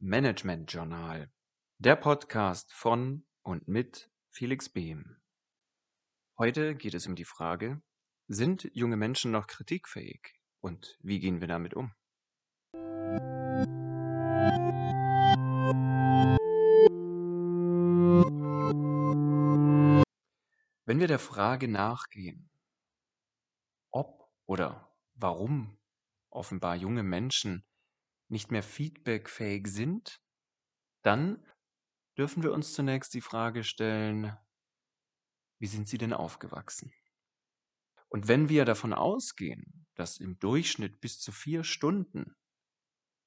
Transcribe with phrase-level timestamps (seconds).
[0.00, 1.28] Management Journal,
[1.78, 5.16] der Podcast von und mit Felix Behm.
[6.38, 7.82] Heute geht es um die Frage,
[8.28, 11.92] sind junge Menschen noch kritikfähig und wie gehen wir damit um?
[20.84, 22.48] Wenn wir der Frage nachgehen,
[23.90, 25.76] ob oder warum
[26.30, 27.64] offenbar junge Menschen
[28.28, 30.20] nicht mehr feedbackfähig sind,
[31.02, 31.44] dann
[32.16, 34.36] dürfen wir uns zunächst die Frage stellen,
[35.58, 36.92] wie sind sie denn aufgewachsen?
[38.08, 42.36] Und wenn wir davon ausgehen, dass im Durchschnitt bis zu vier Stunden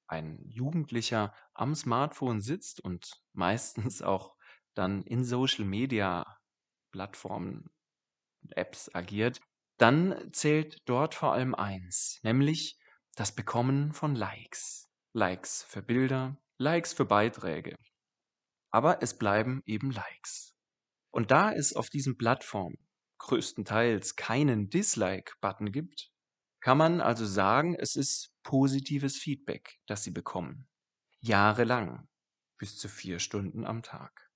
[0.08, 4.36] ein Jugendlicher am Smartphone sitzt und meistens auch
[4.74, 6.38] dann in Social Media
[6.90, 7.70] Plattformen
[8.42, 9.40] und Apps agiert,
[9.78, 12.78] dann zählt dort vor allem eins, nämlich
[13.16, 14.91] das Bekommen von Likes.
[15.14, 17.76] Likes für Bilder, Likes für Beiträge.
[18.70, 20.54] Aber es bleiben eben Likes.
[21.10, 22.78] Und da es auf diesen Plattformen
[23.18, 26.10] größtenteils keinen Dislike-Button gibt,
[26.60, 30.66] kann man also sagen, es ist positives Feedback, das sie bekommen.
[31.20, 32.08] Jahrelang.
[32.56, 34.30] Bis zu vier Stunden am Tag.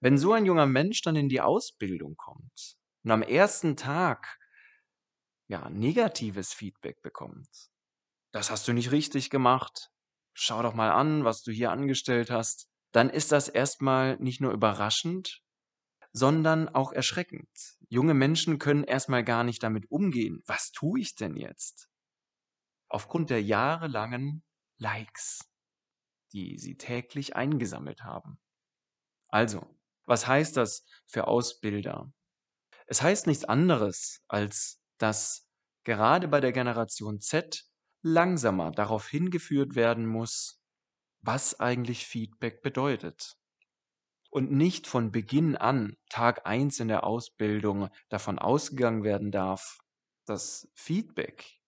[0.00, 4.36] Wenn so ein junger Mensch dann in die Ausbildung kommt und am ersten Tag
[5.46, 7.69] ja negatives Feedback bekommt,
[8.32, 9.90] das hast du nicht richtig gemacht,
[10.34, 14.52] schau doch mal an, was du hier angestellt hast, dann ist das erstmal nicht nur
[14.52, 15.42] überraschend,
[16.12, 17.48] sondern auch erschreckend.
[17.88, 20.42] Junge Menschen können erstmal gar nicht damit umgehen.
[20.46, 21.88] Was tue ich denn jetzt?
[22.88, 24.42] Aufgrund der jahrelangen
[24.78, 25.40] Likes,
[26.32, 28.40] die sie täglich eingesammelt haben.
[29.28, 32.12] Also, was heißt das für Ausbilder?
[32.86, 35.46] Es heißt nichts anderes, als dass
[35.84, 37.69] gerade bei der Generation Z
[38.02, 40.62] langsamer darauf hingeführt werden muss,
[41.22, 43.36] was eigentlich Feedback bedeutet.
[44.30, 49.78] Und nicht von Beginn an, Tag eins in der Ausbildung, davon ausgegangen werden darf,
[50.24, 51.58] dass Feedback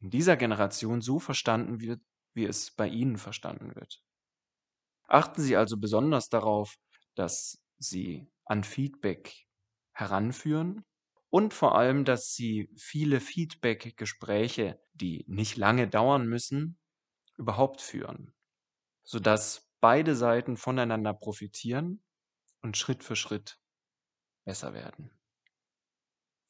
[0.00, 2.00] in dieser Generation so verstanden wird,
[2.34, 4.02] wie es bei Ihnen verstanden wird.
[5.08, 6.76] Achten Sie also besonders darauf,
[7.16, 9.46] dass Sie an Feedback
[9.92, 10.84] heranführen
[11.32, 16.78] und vor allem, dass sie viele Feedback-Gespräche, die nicht lange dauern müssen,
[17.38, 18.34] überhaupt führen,
[19.02, 22.04] sodass beide Seiten voneinander profitieren
[22.60, 23.58] und Schritt für Schritt
[24.44, 25.10] besser werden.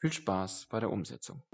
[0.00, 1.44] Viel Spaß bei der Umsetzung.